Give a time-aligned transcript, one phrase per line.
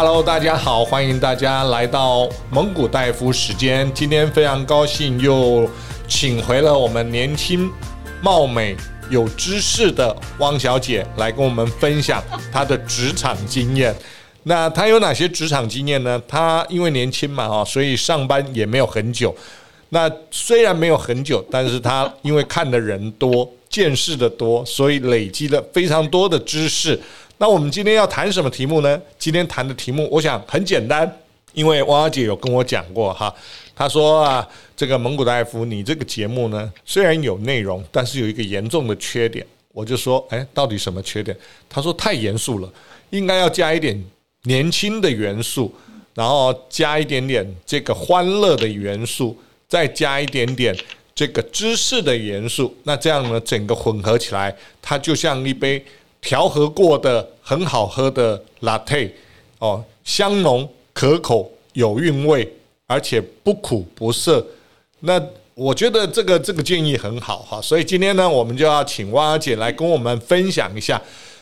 [0.00, 3.92] Hello，大家好，欢迎大家来到蒙古大夫时间。
[3.92, 5.68] 今天非常高兴又
[6.06, 7.68] 请回了我们年轻、
[8.22, 8.76] 貌美、
[9.10, 12.22] 有知识的汪小姐来跟我们分享
[12.52, 13.92] 她的职场经验。
[14.44, 16.22] 那她有哪些职场经验呢？
[16.28, 19.34] 她因为年轻嘛，哈，所以上班也没有很久。
[19.88, 26.96] 那虽然没有很久，但是她因为看的人多、见识的多，所以累积了非常多的知识。
[27.40, 29.00] 那我们今天要谈什么题目呢？
[29.16, 31.08] 今天谈的题目，我想很简单，
[31.52, 33.32] 因为汪小姐有跟我讲过哈，
[33.76, 34.46] 她说啊，
[34.76, 39.46] 这个蒙古大夫，你这个节目呢，虽然有内容，但是有一个严重的缺点。
[39.72, 41.36] 我就说，哎，到底什么缺点？
[41.68, 42.68] 她说太严肃了，
[43.10, 44.04] 应该要加一点
[44.42, 45.72] 年轻的元素，
[46.14, 50.76] 然后加一点点这个欢乐的元素，再加一点点
[51.14, 52.76] 这个知识的元素。
[52.82, 55.84] 那这样呢，整个混合起来，它就像一杯。
[56.20, 59.10] 调和过的很好喝的 latte
[59.58, 62.46] 哦，香浓可口有韵味，
[62.86, 64.44] 而且不苦不涩。
[65.00, 65.20] 那
[65.54, 71.00] 我觉得这个这个建议很好哈，所以今天呢，我们就要请汪小姐来跟我们分享一下，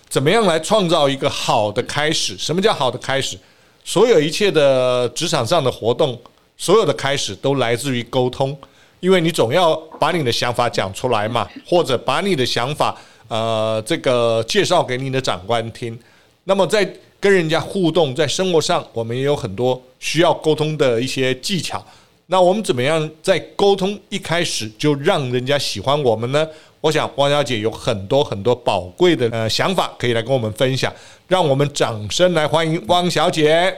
[0.08, 2.36] 怎么样来创造一个好的开始。
[2.38, 3.38] 什么叫好的开始？
[3.84, 6.18] 所有一切的职场上的活动，
[6.56, 8.56] 所有的开始都来自于沟通，
[9.00, 12.96] 因为你总要把你的想法讲出来嘛，或者把你的想法。
[13.28, 15.98] 呃，这个介绍给你的长官听。
[16.44, 16.88] 那么在
[17.18, 21.84] 跟人家互动，在生活上，我们也有很多需要沟通的一些技巧。
[22.26, 26.46] 那我们怎么样在沟通一开始就让人家喜欢我们呢？
[26.80, 30.92] 我想汪小姐有很多很多宝贵的呃想法可以来跟我们分享。
[31.26, 33.76] 让我们掌声来欢迎汪小姐。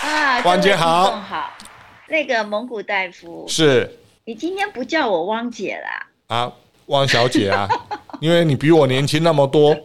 [0.00, 1.10] 啊，汪姐好。
[1.16, 1.50] 好，
[2.08, 3.98] 那个蒙古大夫是。
[4.26, 6.08] 你今天不叫我汪姐啦？
[6.28, 6.52] 啊，
[6.86, 7.68] 汪小姐啊，
[8.22, 9.76] 因为你比我年轻那么多。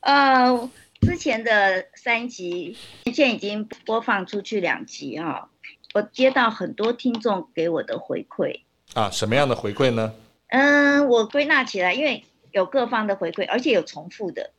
[0.00, 0.68] 呃，
[1.00, 5.48] 之前的三集现在已经播放出去两集啊、哦，
[5.94, 8.62] 我接到很多听众给我的回馈。
[8.94, 10.12] 啊，什么样的回馈呢？
[10.48, 14.50] 嗯、呃，我归纳起来，因为有各方的回馈，而且有重复的.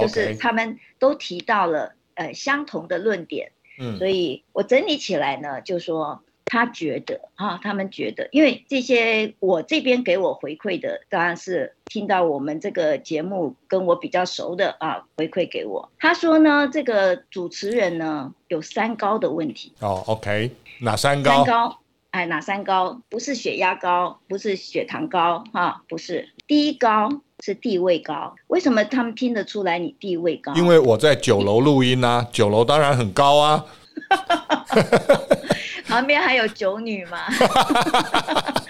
[0.00, 3.50] 就是他们都提到了呃相同的论点。
[3.80, 6.22] 嗯，所以我整理起来呢，就说。
[6.48, 15.90] 他觉得啊，他们觉得，因为这些我这边给我回馈的，当然是听到我们这个节目跟我比较熟的啊，回馈给我。
[15.98, 19.72] 他说呢，这个主持人呢有三高的问题。
[19.80, 20.50] 哦，OK，
[20.80, 21.44] 哪三高？
[21.44, 21.78] 三高，
[22.10, 23.00] 哎，哪三高？
[23.10, 26.30] 不是血压高，不是血糖高，哈、啊，不是。
[26.46, 27.10] 第一高
[27.44, 28.34] 是地位高。
[28.46, 30.54] 为什么他们听得出来你地位高？
[30.54, 33.66] 因为我在九楼录音啊，九楼当然很高啊。
[35.88, 37.18] 旁边还有九女吗？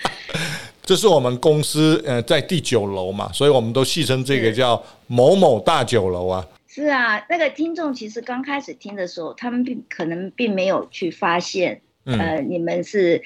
[0.82, 6.46] 这是我们公司呃在第九楼嘛，所以我们都戏称这个叫某某大酒楼啊。
[6.66, 13.22] 是啊，那个听众其实刚开始听的时候，他们并可能并没有去发现，嗯、呃，你们是。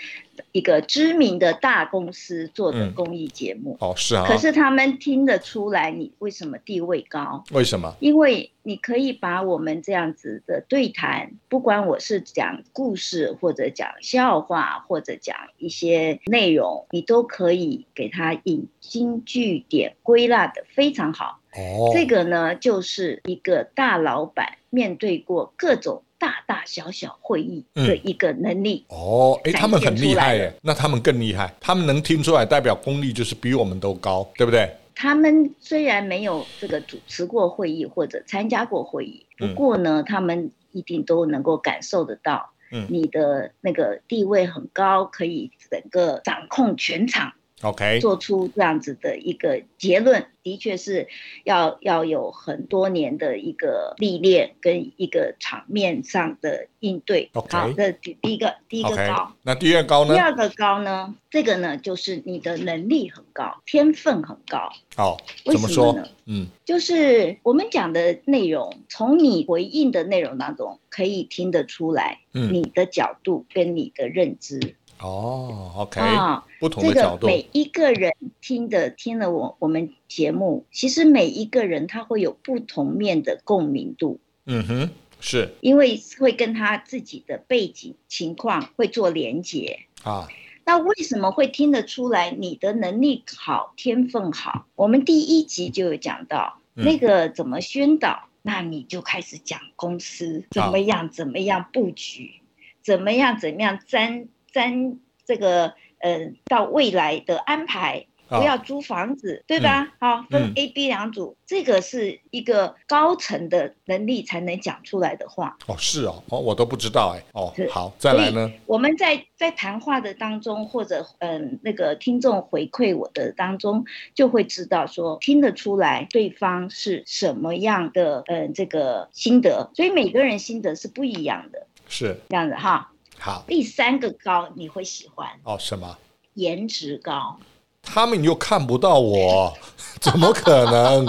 [0.50, 7.44] 一个知名的大公司做的公益节目，嗯、哦，是啊，可是他们听得出来你为什么地位高？
[7.52, 7.94] 为什么？
[8.00, 21.40] 因为你可以把我们这样子的对谈，不管我是讲故事，或者讲笑话，或者讲一些内容，你都可以给他引经据典，归纳得非常好。
[21.54, 26.02] 哦，这个呢，就是一个大老板面对过各种。
[26.22, 34.72] 大大小小会议的一个能力、嗯、哦，哎，他们很厉害耶，那他们更厉害，他们能听出来，代表功力就是比我们都高，对不对？
[34.94, 47.32] 他们虽然没有这个主持过会议或者参加过会议，不过呢，嗯、他们一定都能够感受得到，嗯，你的那个地位很高，可以整个掌控全场。
[47.62, 51.08] OK，做出这样子的一个结论，的确是
[51.44, 57.30] 要要有很多年的一个历练跟一个场面上的应对。
[57.34, 59.28] OK，好，这第第一个第一个高，okay.
[59.42, 60.14] 那第二高呢？
[60.14, 61.14] 第二个高呢？
[61.30, 64.70] 这个呢，就是你的能力很高，天分很高。
[64.96, 66.06] 好，怎么说呢？
[66.26, 74.74] 嗯，就是我们讲的内容，从你回应的内容当中可以听得出来，嗯，你的角度跟你的认知。
[75.02, 84.20] 哦，OK，啊，不同的角度，这个每一个人听的听了我我们节目，其实每一个人他会有不同面的共鸣度。
[84.46, 84.90] 嗯哼，
[85.20, 90.28] 是，因为会跟他自己的背景情况会做连结啊。
[90.64, 94.66] 那为什么会听得出来你的能力好、天分好？
[94.76, 102.34] 我们第一集就有讲到、嗯、那个怎么宣导，那你就开始讲公司怎么样怎么样布局，
[102.80, 104.28] 怎么样怎么样沾。
[104.52, 109.92] 沾这个呃，到未来的安排，不要租房子，哦、对吧？
[110.00, 115.56] 好、嗯，分 A、B 两组、嗯，这个是一个高层的能力才能讲出来的话。
[115.66, 117.22] 哦，是哦，哦，我都不知道哎。
[117.34, 118.50] 哦，好，再来呢？
[118.66, 123.84] 我们在在谈话的当中，或者嗯，那个听众回馈我的当中，
[124.14, 131.66] 就会知道说听得出来对方是什么样的嗯这个心得，所以每个人心得是不一样的。
[131.86, 132.91] 是这样子哈。
[133.24, 135.56] 好，第三个高你会喜欢哦？
[135.56, 135.96] 什么？
[136.34, 137.38] 颜值高。
[137.80, 139.56] 他们又看不到我，
[140.02, 141.06] 怎么可能？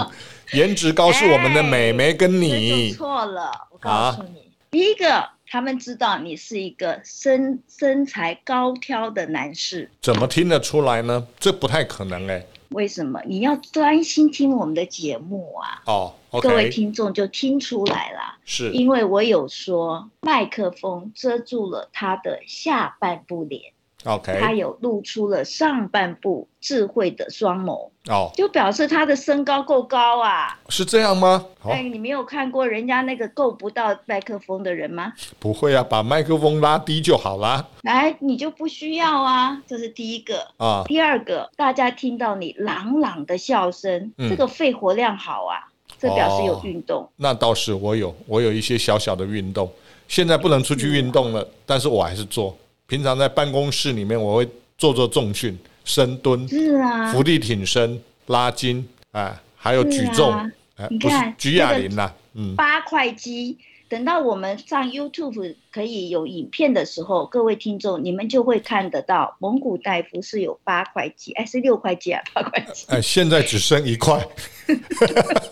[0.52, 2.92] 颜值高是我们的美眉跟你。
[2.92, 9.90] 错了，我告诉你，啊，第一个，他们知道你是一个身身材高挑的男士。
[10.00, 11.26] 怎么听得出来呢？
[11.40, 12.46] 这不太可能哎。
[12.74, 13.22] 为什么？
[13.24, 15.82] 你要专心听我们的节目啊！
[15.86, 23.73] 哦，okay，各位听众就听出来了，是因为我有说麦克风遮住了他的下半部脸。
[24.04, 31.46] OK，他有露出了上半部智慧的双眸哦，就表示他的身高够高啊，是这样吗？
[31.64, 35.12] 哎，你没有看过人家那个够不到麦克风的人吗？
[35.38, 37.66] 不会啊，把麦克风拉低就好啦。
[37.82, 40.84] 来，你就不需要啊，这是第一个啊。
[40.86, 45.64] 第二个，大家听到你朗朗的笑声，嗯，这个肺活量好啊，
[45.98, 47.04] 这表示有运动。
[47.04, 49.72] 哦，那倒是，我有，我有一些小小的运动，
[50.08, 52.54] 现在不能出去运动了，但是我还是做。
[52.94, 54.48] 平常在办公室里面，我会
[54.78, 63.58] 做做重训，深蹲，是啊，伏地挺身、拉筋，啊，还有举重，啊啊、你看举哑铃呐，嗯，八块肌。
[63.88, 74.24] 等到我们上 YouTube 可以有影片的时候，各位听众，你们就会看得到蒙古大夫是有八块肌，哎，是六块肌啊， 八块肌，哎，现在只剩一块，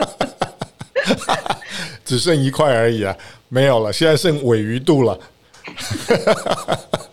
[2.04, 3.16] 只剩一块而已啊，
[3.48, 5.18] 没有了，现在剩尾鱼肚了。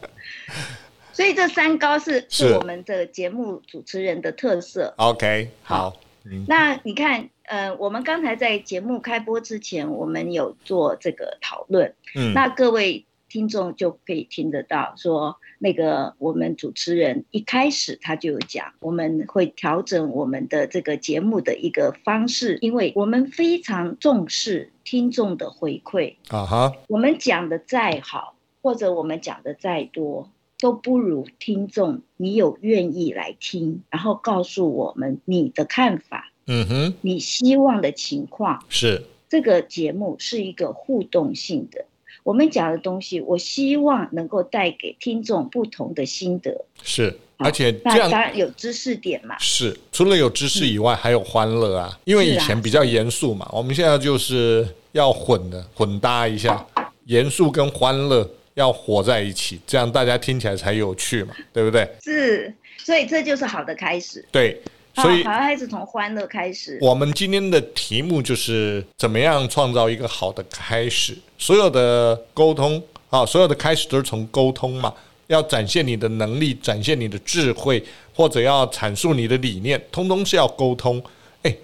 [1.39, 2.53] 这三高是是。
[2.53, 4.93] 我们的节目主持人的特色。
[4.97, 5.95] OK，好，
[6.25, 26.15] 嗯，那你看，呃，我们刚才在节目开播之前，我们有做这个讨论，嗯，那各位听众就可以听得到，说那个我们主持人一开始他就有讲，我们会调整我们的这个节目的一个方式，因为我们非常重视听众的回馈。
[26.27, 30.29] 啊哈，我们讲的再好，或者我们讲的再多。
[30.59, 41.85] 都不如听众，你有愿意来听，然后告诉我们你的看法，嗯哼，你希望的情况是这个节目是一个互动性的，
[42.23, 56.67] 我们讲的东西，我希望能够带给听众不同的心得，是，而且这样当然有知识点嘛，是，除了有知识以外，还有欢乐啊，因为以前比较严肃嘛，我们现在就是要混的混搭一下，
[57.05, 58.29] 严肃跟欢乐。
[58.59, 61.89] 要活在一起，这样大家听起来才有趣嘛，对不对？
[62.03, 64.23] 是，所以这就是好的开始。
[64.31, 64.61] 对，
[64.95, 66.77] 所以好的开始从欢乐开始。
[66.81, 71.17] 我们今天的题目就是怎么样创造一个好的开始。
[71.37, 74.93] 所有的沟通啊，所有的开始都是从沟通嘛。
[75.27, 77.81] 要展现你的能力，展现你的智慧，
[78.13, 81.01] 或者要阐述你的理念，通通是要沟通。
[81.43, 81.55] 哎，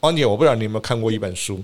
[0.00, 1.62] 汪姐，我不知道你有没有看过一本书。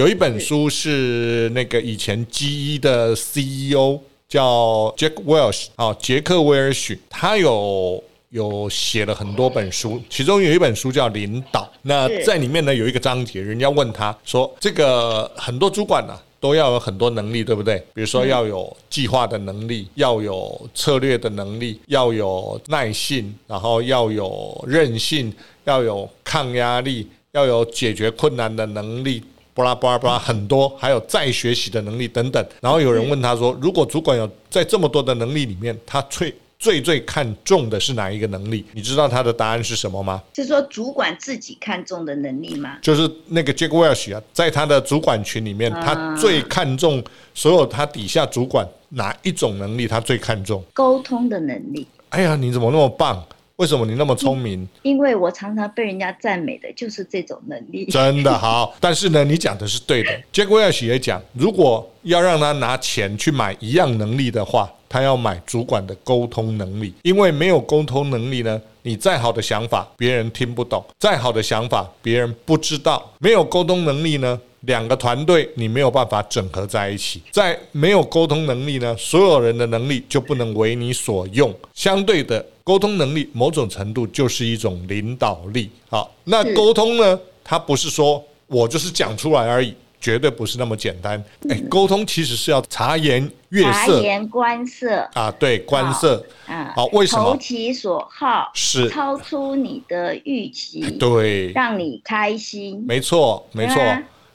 [0.00, 11.70] 有一本书是那个以前 GE 的 CEO 叫 Jack Welch 啊，杰克威尔许，他有有写了很多本书，其中有一本书叫《领导》。
[11.82, 17.76] 那在里面呢，有一个章节，人家问他说：“这个很多主管呢、啊，都要有很多能力，对不对？
[17.92, 25.30] 比如说要有计划的能力，要有策略的能力，要有耐性，然后要有韧性，
[25.64, 29.22] 要有抗压力，要有解决困难的能力。”
[29.60, 32.44] 巴拉巴拉巴拉很多，还有再学习的能力等等。
[32.62, 38.64] 然后有人问他说：“如果主管有在这么多的能力里面，他最最最看重的是哪一个能力？
[38.72, 42.78] 你知道他的答案是什么吗？”是说主管自己看重的能力吗？
[42.80, 49.86] 就是那个 Jack Welch 啊，在他的主管群里面，他最看重所有他底下主管哪一种能力？
[49.86, 51.86] 他最看重沟通的能力。
[52.08, 53.22] 哎呀，你怎么那么棒？
[53.60, 54.66] 为什么你那么聪明？
[54.80, 57.84] 因为我常常被人家赞美的就是这种能力。
[57.92, 60.10] 真的好，但是呢，你讲的是对的。
[60.32, 66.94] Jack Welch 也讲，如果要让他拿钱去买一样能力的话，他要买主管的沟通能力。
[67.02, 73.12] 因为没有沟通能力呢，你再好的想法别人听不懂，再好的想法别人不知道。
[73.18, 77.22] 没有沟通能力呢，两个团队你没有办法整合在一起。
[77.30, 81.54] 在没有沟通能力呢，所有人的能力就不能为你所用。
[81.74, 82.44] 相对的。
[82.62, 85.68] 沟通能力某种程度就是一种领导力。
[85.88, 87.18] 好，那沟通呢？
[87.42, 91.18] 它不是说我就是讲出来而已，绝对不是那么简单。
[91.48, 97.32] 哎、嗯，沟通其实是要察言悦色，察言观色啊，对，观色，啊，好，为什么？
[97.32, 103.76] 投其所好，是超出你的预期，对，让你开心，没错，没错。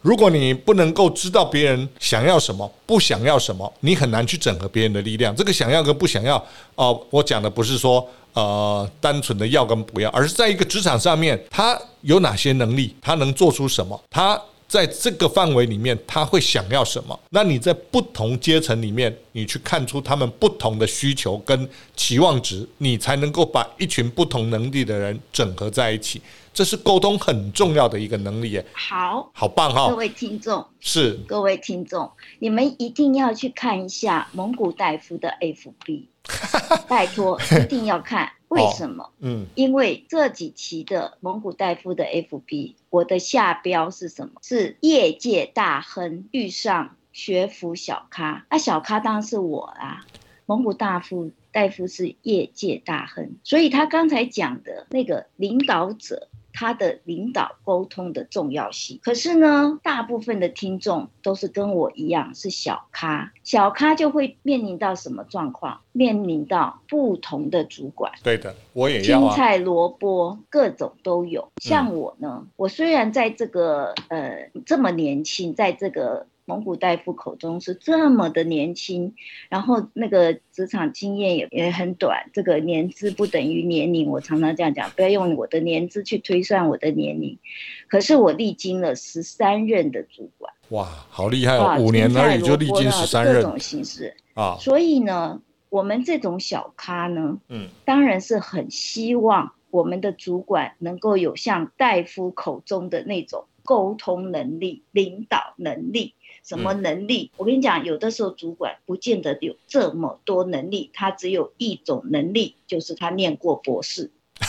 [0.06, 5.36] 如果你不能够知道别人想要什么，不想要什么，你很难去整合别人的力量。
[5.36, 6.38] 这个想要跟不想要，
[6.76, 17.20] 哦、我讲的不是说呃单纯的要跟不要，而是在一个职场上面，他有哪些能力，他能做出什么，他在这个范围里面他会想要什么。
[17.30, 26.22] 那你在不同阶层里面，你去看出他们不同的需求跟期望值，你才能够把一群不同能力的人整合在一起。
[26.54, 29.90] 这是沟通很重要的一个能力耶，好，好棒哈！
[29.90, 36.06] 各位听众是各位听众，你们一定要去看一下蒙古大夫的 FB，
[36.90, 38.32] 拜托一定要看。
[38.48, 39.04] 为什么？
[39.04, 44.34] 哦、嗯，因为这几期的蒙古大夫的 FB，我的下标是什么？
[44.44, 50.06] 是业界大亨遇上学府小咖，那、啊、小咖当然是我啊。
[50.46, 51.32] 蒙古大夫。
[51.52, 59.00] 大夫是业界大亨，所以他刚才讲的那个领导者，他的领导沟通的重要性。
[59.04, 65.82] 可是呢，大部分的听众都是跟我一样是小咖，小咖就会面临到什么状况？
[65.92, 68.12] 面临到不同的主管。
[68.24, 71.52] 对的，我也要、啊、青菜萝卜各种都有。
[71.62, 76.26] 像我呢，嗯、我虽然在这个呃这么年轻，在这个。
[76.46, 79.16] 萌骨戴夫口中是这么的年轻，
[79.50, 87.40] 然后那个职场经验也也很短，这个年资不等于年龄，我常常这样讲，不要用我的年资去推算我的年龄。
[87.88, 91.78] 可是我历经了十三任的主管，哇，好厉害哦！
[91.80, 94.58] 五年而已就历经十三任，各种形式啊。
[94.60, 106.14] 所以呢，我们这种小咖呢，嗯，当然是很希望我们的主管能够有像大夫口中的那种沟通能力、领导能力。
[106.46, 107.32] 什么能力？
[107.34, 114.12] 嗯、我跟你讲，有的时候主管不见得有这么多能力，他只有一种能力，就是他念过博士。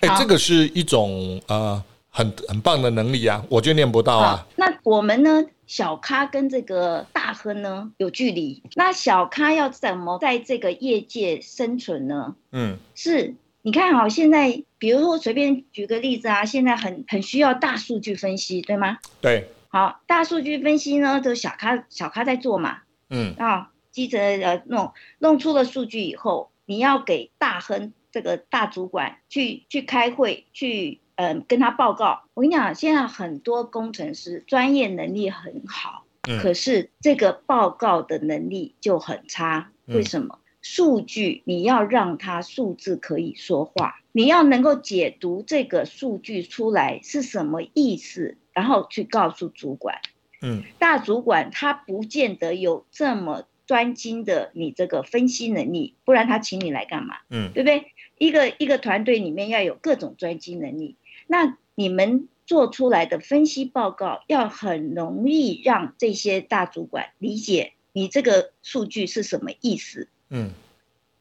[0.00, 4.46] 哎、欸，这个是一种呃很很棒的能力啊，我就念不到啊。
[4.56, 8.62] 那我们呢，小咖跟这个大亨呢有距离。
[8.74, 12.36] 那小咖要怎么在这个业界生存呢？
[12.52, 18.96] 嗯，是，你看好现在，比如说随便举个例子啊，现在很很需要大数据分析，对吗？
[19.20, 19.50] 对。
[19.68, 22.78] 好，大数据分析呢，都小咖小咖在做嘛。
[23.10, 32.22] 嗯啊，记者呃弄弄出了数据以后，你要给大亨这个大主管去去开会，去嗯、呃、跟他报告。
[32.34, 39.70] 我跟你讲，现在很多工程师专业能力很好，嗯、可是这个报告的能力就很差。
[39.86, 40.38] 为什么？
[40.42, 48.36] 嗯、数据你要让他数字可以说话，你要能够解读这个数据出来是什么意思。
[48.52, 50.00] 然后去告诉主管，
[50.42, 57.18] 嗯，大主管他不见得有这么专精的你这个分析能力，不然他请你来干嘛？
[57.30, 57.92] 嗯，对不对？
[58.18, 60.96] 一个一个团队里面要有各种专精能力，
[61.28, 70.08] 那你们做出来的分析报告要很容易让这些大主管理解你这个数据是什么意思？
[70.30, 70.50] 嗯，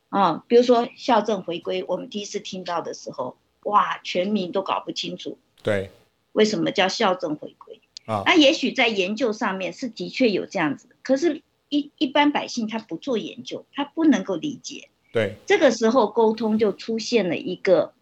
[0.09, 5.37] 啊，比如说校正回归，我们第一次听到的时候，哇，全民都搞不清楚。
[5.63, 5.89] 对。
[6.33, 8.21] 为什么叫校正回归啊？
[8.23, 14.89] 那也许在研究上面是的确有这样子，可是一一般百姓他不做研究，他不能够理解。
[15.11, 17.93] 对，这个时候沟通就出现了一个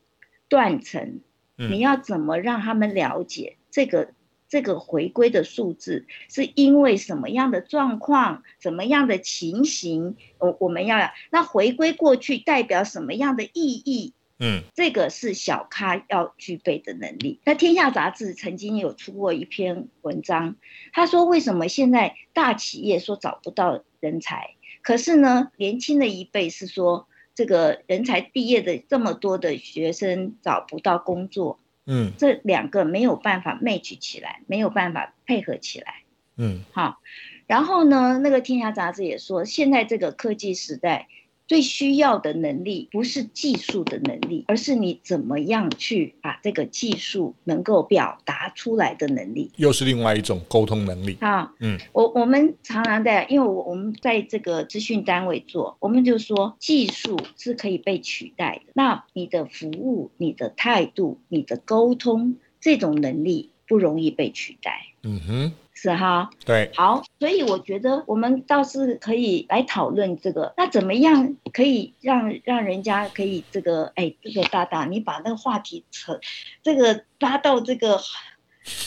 [0.49, 1.21] 断层。
[1.57, 4.09] 嗯，你要怎么让他们了解这个
[4.47, 10.15] 这个回归的数字是因为什么样的状况、什么样的情形？
[10.37, 14.13] 我我们要那回归过去代表什么样的意义？
[14.37, 17.39] 嗯，这个是小咖要具备的能力。
[17.45, 20.57] 那《天下杂志》曾经有出过一篇文章，
[20.91, 31.59] 他说为什么现在大企业说找不到人才，可是呢，年轻的一辈是说这个人才毕业的这么多的学生找不到工作。
[31.85, 36.03] 嗯，这两个没有办法 match 起来，没有办法配合起来。
[36.37, 36.99] 嗯，好，
[37.47, 41.07] 然后呢，那个《天下杂志》也说，现在这个科技时代。
[41.47, 51.17] 最需要的能力不是技术的能力，而是你怎么样去把这个技术能够表达出来的能力，又是另外一种沟通能力。
[51.21, 64.87] 啊，嗯，我我们常常在，因为我我们在这个资讯单位做，我们就说技术是可以被取代的，那你的服务、你的态度、你的沟通这种能力不容易被取代。
[65.03, 65.53] 嗯哼。
[65.77, 76.17] 是哈，对，好，所以我觉得我们倒是可以来讨论这个，那怎么样可以让让人家可以这个，哎，这个大大，你把那个话题扯，
[76.63, 77.99] 这个拉到这个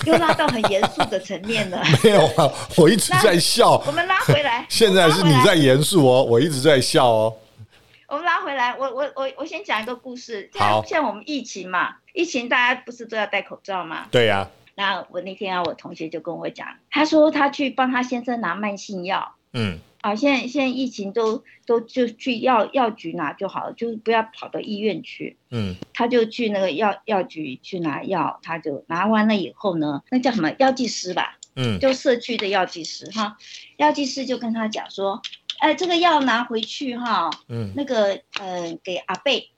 [0.06, 1.80] 又拉到很严肃的层面了。
[2.02, 3.80] 没有啊，我一直在笑。
[3.86, 4.64] 我们拉回来。
[4.70, 7.36] 现在是你在严肃哦，我一直在笑哦。
[8.08, 10.50] 我们拉回来，我我我我先讲一个故事。
[10.54, 14.06] 好，像我们疫情嘛，疫情大家不是都要戴口罩吗？
[14.10, 14.50] 对呀、啊。
[14.78, 19.34] 那我那天啊，我同学就跟我讲，他说他去帮他先生拿慢性药。
[19.52, 19.80] 嗯。
[20.00, 25.36] 啊，现在现在疫情都都就去药药局拿就好了，就不要跑到医院去。
[25.50, 31.36] 嗯，他就去那个药药局去拿药，他就拿完了以后呢，那叫什么药剂师吧？
[31.56, 33.36] 嗯，就社区的药剂师哈，
[33.76, 35.20] 药剂师就跟他讲说，
[35.58, 39.50] 哎，这个药拿回去哈，嗯，那个呃给阿贝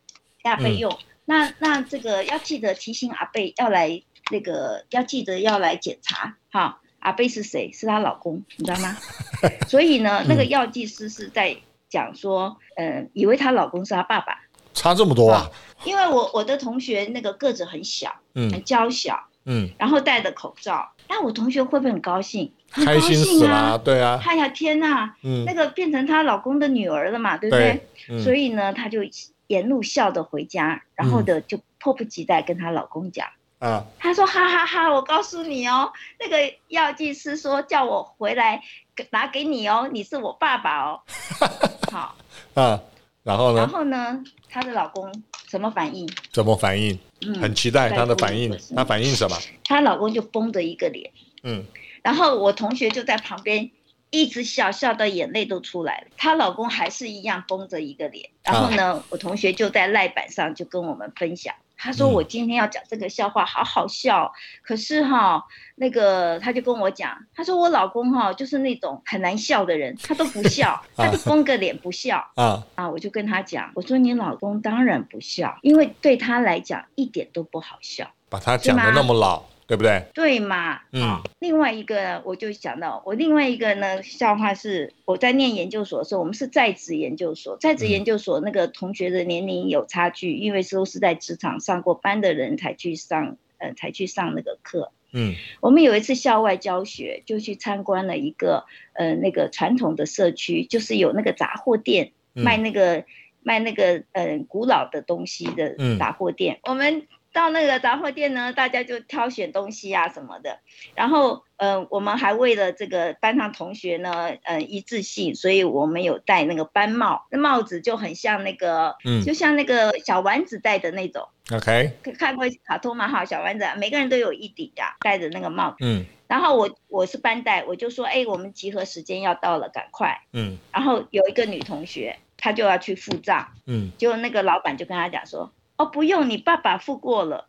[0.42, 6.80] 给阿贝用，嗯、那那这个要记得提醒阿贝要来那个要记得要来检查哈。
[7.00, 7.72] 阿贝是谁？
[7.72, 8.94] 是她老公，你知道吗？
[9.66, 11.56] 所以呢，那个药剂师是在
[11.88, 14.38] 讲说，嗯、呃，以为她老公是她爸爸，
[14.74, 15.50] 差这么多啊？
[15.84, 22.52] 因为我我的同学那个个子很小，嗯，很娇小，嗯，然后戴着口罩，那我同学会不会很高兴？
[22.70, 27.80] 很高兴啊，开心死了，对啊，哎呀天呐，嗯，那个变成她老公的女儿了嘛，对不对？
[28.08, 29.00] 对嗯、所以呢，她就
[29.46, 33.26] 沿路笑着回家，然后的就迫不及待跟她老公讲。
[33.60, 38.62] 啊，他说哈哈哈，我告诉你哦，那个药剂师说叫我回来
[39.10, 41.00] 拿给你哦，你是我爸爸哦。
[41.92, 42.16] 好，
[42.54, 42.80] 啊，
[43.22, 43.58] 然后呢？
[43.58, 44.24] 然后呢？
[44.48, 45.12] 她的老公
[45.46, 46.08] 什么反应？
[46.32, 46.98] 怎么反应？
[47.20, 48.58] 嗯，很期待她的反应。
[48.74, 49.36] 她反应什么？
[49.62, 51.10] 她老公就绷着一个脸。
[51.42, 51.62] 嗯，
[52.02, 53.70] 然后我同学就在旁边
[54.08, 56.06] 一直笑，笑到眼泪都出来了。
[56.16, 58.30] 她老公还是一样绷着一个脸。
[58.42, 61.54] 然后呢，啊、我同学就在赖板上就跟我们分享。
[61.82, 64.24] 他说：“我今天要讲这个笑话，好好笑。
[64.24, 64.32] 嗯、
[64.62, 65.42] 可是哈，
[65.76, 72.22] 那个他就跟我讲，他说我老公哈就是那种很难笑的人，他都不笑， 他就绷个脸不笑。
[72.36, 72.88] 啊啊！
[72.88, 78.06] 我就跟他讲，我说你老公当然不笑，因为对他来讲一点都不好笑。
[78.28, 80.02] 把他讲的那么老。”对不对？
[80.14, 81.22] 对嘛，嗯。
[81.38, 94.90] 另外一个呢，我就想到我另外一个呢笑话是，我在念研究所的时候，我们是在职研究所，在职研究所那个同学的年龄有差距，因为都是在职场上过班的人才去上，呃，才去上那个课。
[95.12, 95.36] 嗯。
[95.60, 103.04] 我们有一次校外教学，就去参观了一个，呃，那个传统的社区，就是有那个杂货店卖那个
[103.44, 106.58] 卖那个，呃，古老的东西的杂货店。
[106.64, 107.06] 我们。
[107.40, 110.58] 到那个杂货店呢，大家就挑选东西啊什么的。
[110.94, 121.26] 然后，嗯、呃，我们还为了这个班上同学呢，嗯、呃，一致性，所以我们有戴那个班帽，那帽子就很像那个，嗯，就像那个小丸子戴的那种。
[121.50, 123.08] OK，看过卡通嘛？
[123.08, 125.76] 哈，小丸子，每个人都有一顶的，戴着那个帽子。
[125.80, 126.04] 嗯。
[126.28, 130.20] 然后我我是班带，我就说，哎，我们集合时间要到了，赶快。
[130.34, 130.58] 嗯。
[130.72, 133.48] 然后有一个女同学，她就要去付账。
[133.66, 133.92] 嗯。
[133.96, 135.50] 结果那个老板就跟她讲说。
[135.80, 137.46] 哦，不用，你爸爸付过了，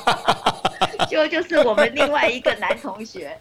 [1.08, 3.34] 就就是我们另外一个男同学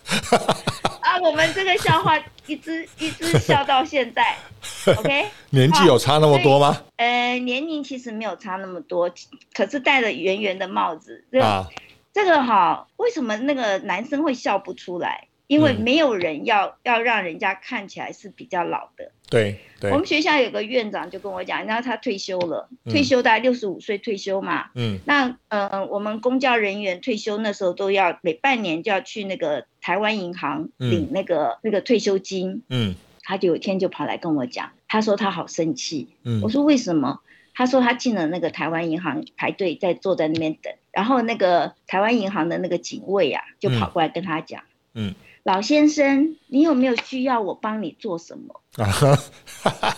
[1.01, 4.37] 啊，我们这个笑话一直一直笑到现在，
[4.97, 5.25] OK？
[5.49, 6.81] 年纪有差那么多吗？
[6.95, 9.11] 呃，年龄其实没有差那么多，
[9.53, 11.67] 可是戴了圆圆的帽子，啊，
[12.13, 15.27] 这个哈，为什么那个男生会笑不出来？
[15.51, 19.11] 因为没有人要、嗯、要让人家看起来是比较老的。
[19.29, 19.91] 对对。
[19.91, 24.69] 我们学校有个院长就跟我讲，然后他退休了，嗯、退休大概六十五岁退休嘛。
[24.75, 24.99] 嗯。
[25.05, 32.63] 那嗯、呃，我们公教人员退休那时候都要每半年就要去那个台湾银行领那个、嗯、那个退休金。
[32.69, 32.95] 嗯。
[33.21, 36.15] 他就有一天就跑来跟我讲，他说他好生气。
[36.23, 36.39] 嗯。
[36.41, 37.19] 我说为什么？
[37.53, 44.63] 他说他进了那个台湾银行排队，在坐在那边等，然后那个台湾银行的那个警卫啊，就跑过来跟他讲。
[44.93, 45.09] 嗯。
[45.09, 48.61] 嗯老先生，你有没有需要我帮你做什么？
[48.77, 49.97] 啊哈，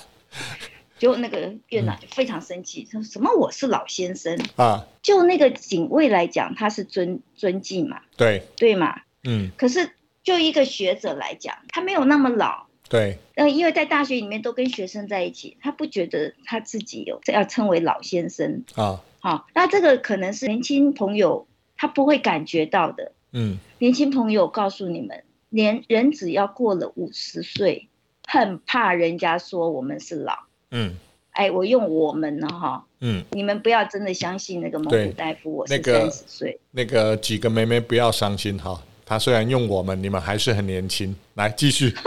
[0.97, 4.85] 就那个院长就非常生气，说什么我是老先生 啊？
[5.01, 8.01] 就那个警卫来讲，他是尊尊敬嘛？
[8.15, 9.01] 对对嘛？
[9.25, 9.51] 嗯。
[9.57, 9.89] 可是
[10.23, 12.67] 就一个学者来讲，他没有那么老。
[12.87, 13.17] 对。
[13.35, 19.01] 呃，因为在大学里面都跟学生在一起，他不觉得他自己有要称为老先生啊。
[19.19, 23.11] 好，那这个可能是年轻朋友他不会感觉到的。
[23.33, 23.57] 嗯。
[23.79, 25.21] 年轻朋友告诉你们。
[25.53, 27.87] 连人只要过了五十岁，
[28.27, 30.33] 很怕人家说我们是老。
[30.71, 30.95] 嗯，
[31.33, 32.83] 哎，我用我们了哈。
[33.01, 36.59] 嗯，你们不要真的相信那个蒙古大夫，我是三十岁。
[36.71, 41.15] 那个几个妹妹不要伤心哈，他虽然用我们，你们还是很年轻。
[41.35, 41.93] 来继续。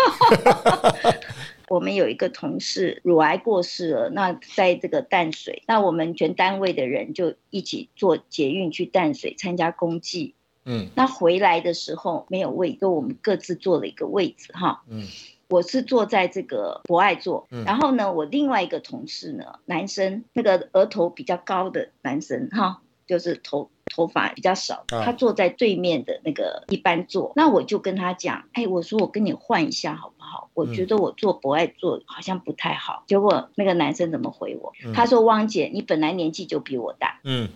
[1.69, 10.35] 我们有一个同事乳癌过世了，那在这个淡水，那我们全单位的人就一起坐捷运去淡水参加公祭。
[10.67, 14.83] 嗯，那回来的时候没有位，就我们各自坐了一个位置哈。
[14.91, 15.07] 嗯，
[15.49, 27.33] 我是坐在这个博爱座，嗯，然后呢，我另外一个同事呢，男生，那个额头比较高的男生哈，就是头头发比较少，他坐在对面的那个一般座。
[27.37, 30.51] 那我就跟他讲，哎，我说我跟你换一下好不好？
[30.55, 33.05] 我觉得我坐博爱座好像不太好。
[33.07, 34.73] 结果那个男生怎么回我？
[34.95, 37.49] 他说：“汪姐，你本来年纪就比我大。”嗯。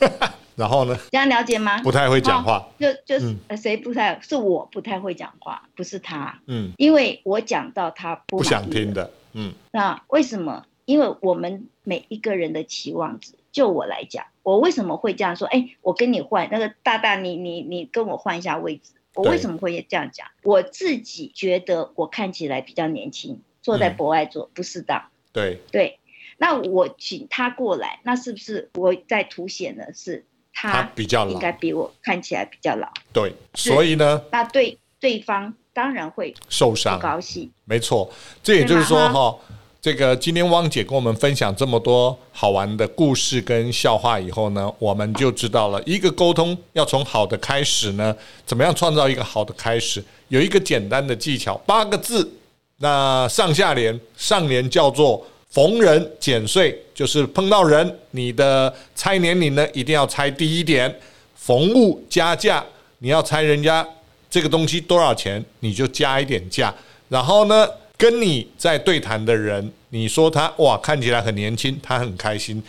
[0.54, 0.94] 然后呢？
[1.10, 1.82] 这样了解吗？
[1.82, 6.40] 不太会讲话，就就是谁不太是我不太会讲话，不是他。
[6.46, 9.10] 嗯，因为我讲到他不，不想听的。
[9.32, 10.66] 嗯，那为什么？
[10.84, 15.46] 因为我们每一个人的期望值，就我来讲，我为什么会这样说？
[15.46, 18.92] 哎，我跟你换那个大大，你你你跟我换一下位置。
[19.14, 20.26] 我为什么会这样讲？
[20.42, 25.04] 我自己觉得我看起来比较年轻，坐在博爱座不适当。
[25.32, 26.00] 对对，
[26.38, 30.24] 那我请他过来，那是不是我在凸显的是？
[30.54, 32.86] 他比较老，应该比我看起来比较老。
[33.10, 37.50] 对，所以呢，那对对方当然会受伤，不高兴。
[37.64, 38.12] 没错，
[38.42, 39.34] 这也就是说哈，
[39.82, 48.14] 这个今天汪姐跟我们分享这么多好玩的故事跟笑话以后呢，我们就知道了一个沟通要从好的开始呢，
[48.46, 50.00] 怎么样创造一个好的开始？
[50.28, 52.32] 有一个简单的技巧，八个字，
[52.76, 55.26] 那上下联，上联叫做。
[55.50, 60.98] 逢人减税，就是碰到人，你的猜年龄呢，一定要猜低一点。
[61.36, 62.64] 逢物加价，
[63.00, 63.86] 你要猜人家
[64.30, 66.74] 这个东西多少钱，你就加一点价。
[67.10, 67.68] 然后呢，
[68.02, 72.60] 跟你在对谈的人，你说他哇，看起来很年轻，他很开心。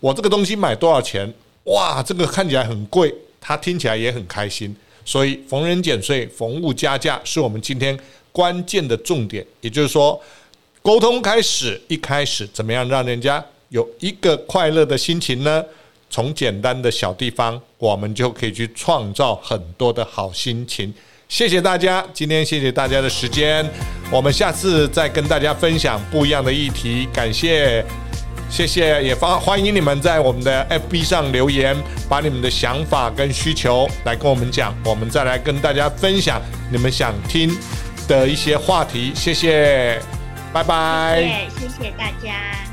[0.00, 1.32] 我这个东西买多少钱？
[1.64, 4.76] 哇，这个看起来很贵，他听起来也很开心。
[5.02, 7.98] 所以逢人减税，逢物加价，是我们今天
[8.32, 9.42] 关键的重点。
[9.62, 10.20] 也就是说。
[10.82, 15.64] 沟通开始，一开始怎么样让人家有一个快乐的心情呢？
[16.10, 20.92] 从简单的小地方，我们就可以去创造很多的好心情。
[21.32, 23.66] 谢谢大家，今天谢谢大家的时间，
[24.10, 27.08] 我们下次再跟大家分享不一样的议题。
[27.10, 27.82] 感谢，
[28.50, 31.74] 谢谢，也欢欢迎你们在我们的 FB 上留言，
[32.06, 36.38] 把你们的想法跟需求来跟我们讲，我们再来跟大家分享
[36.70, 37.50] 你们想听
[38.06, 39.10] 的一些话题。
[39.14, 39.98] 谢谢。
[40.52, 42.71] 拜拜，谢谢，谢谢大家。